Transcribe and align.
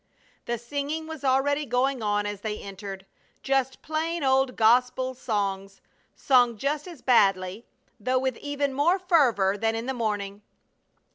The 0.45 0.57
singing 0.57 1.05
was 1.05 1.23
already 1.23 1.63
going 1.63 2.01
on 2.01 2.25
as 2.25 2.41
they 2.41 2.57
entered. 2.59 3.05
Just 3.43 3.83
plain 3.83 4.23
old 4.23 4.55
gospel 4.55 5.13
songs, 5.13 5.79
sung 6.15 6.57
just 6.57 6.87
as 6.87 7.03
badly, 7.03 7.67
though 7.99 8.17
with 8.17 8.37
even 8.37 8.73
more 8.73 8.97
fervor, 8.97 9.59
than 9.59 9.75
in 9.75 9.85
the 9.85 9.93
morning. 9.93 10.41